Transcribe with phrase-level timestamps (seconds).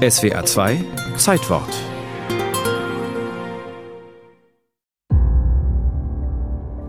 [0.00, 0.82] SWA 2
[1.18, 1.68] Zeitwort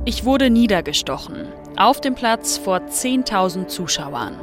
[0.06, 1.50] Ich wurde niedergestochen.
[1.76, 4.38] Auf dem Platz vor 10.000 Zuschauern.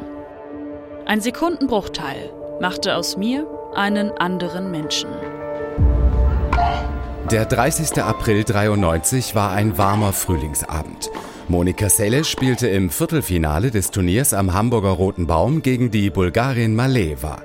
[1.06, 5.08] Ein Sekundenbruchteil machte aus mir einen anderen Menschen.
[7.30, 8.02] Der 30.
[8.02, 11.10] April 93 war ein warmer Frühlingsabend.
[11.50, 17.40] Monika Seles spielte im Viertelfinale des Turniers am Hamburger Roten Baum gegen die Bulgarin Maleva.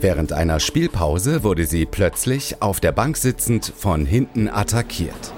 [0.00, 5.32] Während einer Spielpause wurde sie plötzlich auf der Bank sitzend von hinten attackiert.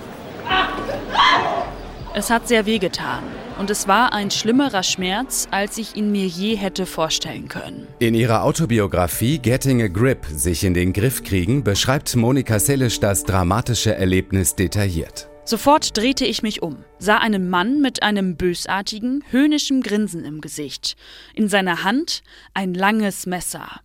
[2.12, 3.22] Es hat sehr wehgetan
[3.58, 7.86] und es war ein schlimmerer Schmerz, als ich ihn mir je hätte vorstellen können.
[8.00, 13.24] In ihrer Autobiografie Getting a Grip, sich in den Griff kriegen, beschreibt Monika Selisch das
[13.24, 15.29] dramatische Erlebnis detailliert.
[15.44, 20.96] Sofort drehte ich mich um, sah einen Mann mit einem bösartigen, höhnischen Grinsen im Gesicht.
[21.34, 22.22] In seiner Hand
[22.54, 23.80] ein langes Messer.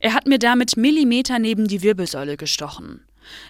[0.00, 3.04] Er hat mir damit Millimeter neben die Wirbelsäule gestochen.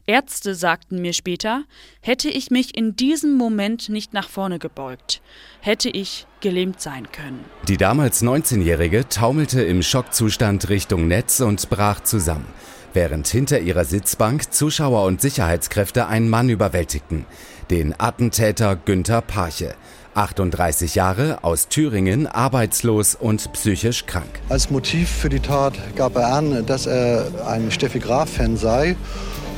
[0.07, 1.65] Ärzte sagten mir später,
[2.01, 5.21] hätte ich mich in diesem Moment nicht nach vorne gebeugt,
[5.61, 7.45] hätte ich gelähmt sein können.
[7.69, 12.47] Die damals 19-Jährige taumelte im Schockzustand Richtung Netz und brach zusammen,
[12.95, 17.27] während hinter ihrer Sitzbank Zuschauer und Sicherheitskräfte einen Mann überwältigten,
[17.70, 19.75] den Attentäter Günther Parche.
[20.14, 24.41] 38 Jahre, aus Thüringen, arbeitslos und psychisch krank.
[24.48, 28.97] Als Motiv für die Tat gab er an, dass er ein Steffi Graf-Fan sei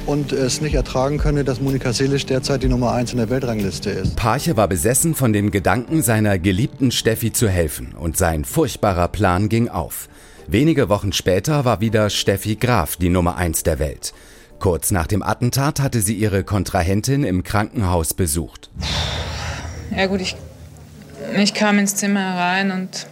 [0.07, 3.91] und es nicht ertragen könne, dass Monika Seelisch derzeit die Nummer 1 in der Weltrangliste
[3.91, 4.17] ist.
[4.17, 9.49] Parche war besessen von dem Gedanken, seiner geliebten Steffi zu helfen und sein furchtbarer Plan
[9.49, 10.09] ging auf.
[10.49, 14.15] Wenige Wochen später war wieder Steffi Graf die Nummer 1 der Welt.
[14.61, 18.71] Kurz nach dem Attentat hatte sie ihre Kontrahentin im Krankenhaus besucht.
[19.95, 20.37] Ja gut, ich,
[21.37, 23.09] ich kam ins Zimmer herein und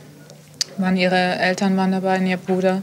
[0.78, 2.82] waren ihre Eltern waren dabei und ihr Bruder.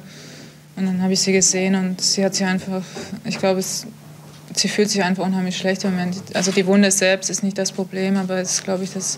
[0.75, 2.83] Und dann habe ich sie gesehen und sie hat sich einfach,
[3.23, 6.17] ich glaube, sie fühlt sich einfach unheimlich schlecht im Moment.
[6.33, 9.17] Also die Wunde selbst ist nicht das Problem, aber es ist, glaube ich, das,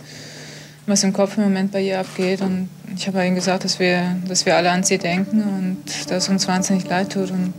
[0.85, 2.41] was im Kopf im Moment bei ihr abgeht.
[2.41, 6.23] Und ich habe ihnen gesagt, dass wir, dass wir alle an sie denken und dass
[6.23, 7.31] es uns wahnsinnig leid tut.
[7.31, 7.53] Und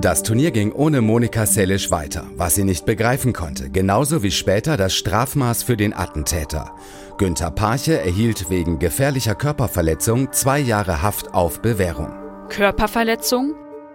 [0.00, 4.76] das Turnier ging ohne Monika Selisch weiter, was sie nicht begreifen konnte, genauso wie später
[4.76, 6.72] das Strafmaß für den Attentäter.
[7.18, 12.12] Günther Parche erhielt wegen gefährlicher Körperverletzung zwei Jahre Haft auf Bewährung.
[12.50, 13.54] Körperverletzung?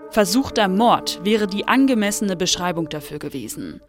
[0.10, 3.80] Versuchter Mord wäre die angemessene Beschreibung dafür gewesen.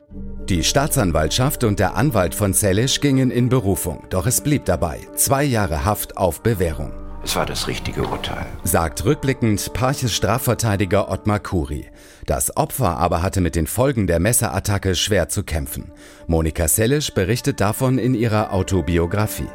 [0.52, 5.00] Die Staatsanwaltschaft und der Anwalt von Selisch gingen in Berufung, doch es blieb dabei.
[5.14, 6.92] Zwei Jahre Haft auf Bewährung.
[7.24, 8.44] Es war das richtige Urteil.
[8.62, 11.86] Sagt rückblickend Parches Strafverteidiger Ottmar Kuri.
[12.26, 15.90] Das Opfer aber hatte mit den Folgen der Messerattacke schwer zu kämpfen.
[16.26, 19.48] Monika Selisch berichtet davon in ihrer Autobiografie.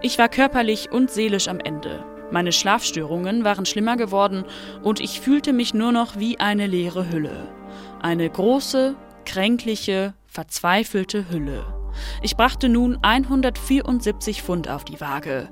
[0.00, 2.04] Ich war körperlich und seelisch am Ende.
[2.30, 4.44] Meine Schlafstörungen waren schlimmer geworden
[4.84, 7.48] und ich fühlte mich nur noch wie eine leere Hülle.
[8.00, 11.79] Eine große, kränkliche, verzweifelte Hülle.
[12.22, 15.48] Ich brachte nun 174 Pfund auf die Waage.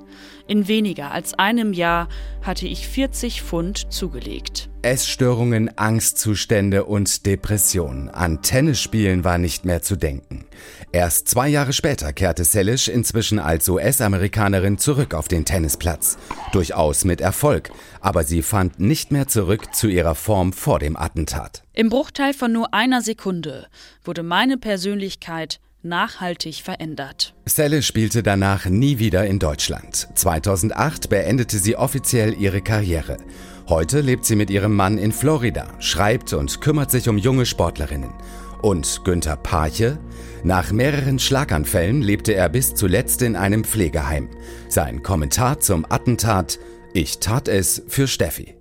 [0.47, 2.07] In weniger als einem Jahr
[2.41, 4.69] hatte ich 40 Pfund zugelegt.
[4.81, 8.09] Essstörungen, Angstzustände und Depressionen.
[8.09, 10.45] An Tennisspielen war nicht mehr zu denken.
[10.91, 16.17] Erst zwei Jahre später kehrte Selisch inzwischen als US-Amerikanerin zurück auf den Tennisplatz.
[16.53, 21.63] Durchaus mit Erfolg, aber sie fand nicht mehr zurück zu ihrer Form vor dem Attentat.
[21.73, 23.67] Im Bruchteil von nur einer Sekunde
[24.03, 27.33] wurde meine Persönlichkeit nachhaltig verändert.
[27.45, 30.09] Selle spielte danach nie wieder in Deutschland.
[30.15, 33.17] 2008 beendete sie offiziell ihre Karriere.
[33.67, 38.11] Heute lebt sie mit ihrem Mann in Florida, schreibt und kümmert sich um junge Sportlerinnen.
[38.61, 39.99] Und Günther Parche?
[40.43, 44.29] Nach mehreren Schlaganfällen lebte er bis zuletzt in einem Pflegeheim.
[44.67, 46.59] Sein Kommentar zum Attentat:
[46.93, 48.58] Ich tat es für Steffi.